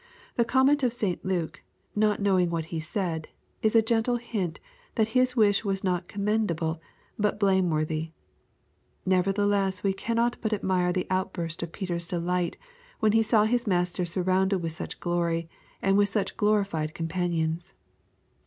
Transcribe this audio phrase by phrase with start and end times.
[0.35, 1.61] The comment of St Luke,
[1.95, 3.27] '^not knowing what he said,"
[3.61, 4.59] is a gentle hint
[4.95, 6.81] that his wish was not commendable,
[7.19, 8.09] but blameworthy.
[9.05, 12.57] Nevertheless we cannot but admire the outburst of Peter's delight
[12.99, 15.47] when he saw his Master surrounded with such glory,
[15.83, 17.75] and with such glorified companions.